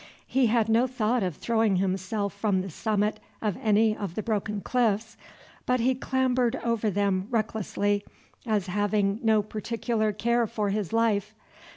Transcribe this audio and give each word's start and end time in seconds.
He 0.25 0.47
had 0.47 0.67
no 0.67 0.87
thought 0.87 1.21
of 1.21 1.35
throwing 1.35 1.75
himself 1.75 2.33
from 2.33 2.61
the 2.61 2.71
summit 2.71 3.19
of 3.39 3.55
any 3.61 3.95
of 3.95 4.15
the 4.15 4.23
broken 4.23 4.59
cliffs, 4.59 5.15
but 5.67 5.79
he 5.79 5.93
clambered 5.93 6.55
over 6.63 6.89
them 6.89 7.27
recklessly, 7.29 8.03
as 8.43 8.65
having 8.65 9.19
no 9.21 9.43
particular 9.43 10.11
care 10.11 10.47
for 10.47 10.69
his 10.71 10.91
life. 10.91 11.35